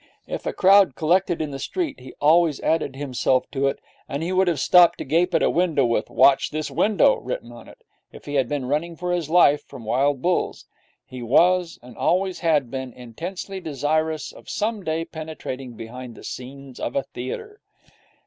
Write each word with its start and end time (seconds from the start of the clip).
If 0.25 0.47
a 0.47 0.51
crowd 0.51 0.95
collected 0.95 1.43
in 1.43 1.51
the 1.51 1.59
street 1.59 1.99
he 1.99 2.15
always 2.19 2.59
added 2.61 2.95
himself 2.95 3.45
to 3.51 3.67
it, 3.67 3.77
and 4.09 4.23
he 4.23 4.31
would 4.31 4.47
have 4.47 4.59
stopped 4.59 4.97
to 4.97 5.05
gape 5.05 5.35
at 5.35 5.43
a 5.43 5.49
window 5.51 5.85
with 5.85 6.09
'Watch 6.09 6.49
this 6.49 6.71
window' 6.71 7.17
written 7.19 7.51
on 7.51 7.67
it, 7.67 7.83
if 8.11 8.25
he 8.25 8.33
had 8.33 8.49
been 8.49 8.65
running 8.65 8.95
for 8.95 9.11
his 9.11 9.29
life 9.29 9.63
from 9.63 9.85
wild 9.85 10.19
bulls. 10.19 10.65
He 11.05 11.21
was, 11.21 11.77
and 11.83 11.95
always 11.95 12.39
had 12.39 12.71
been, 12.71 12.93
intensely 12.93 13.59
desirous 13.59 14.31
of 14.31 14.49
some 14.49 14.83
day 14.83 15.05
penetrating 15.05 15.73
behind 15.73 16.15
the 16.15 16.23
scenes 16.23 16.79
of 16.79 16.95
a 16.95 17.03
theatre. 17.03 17.61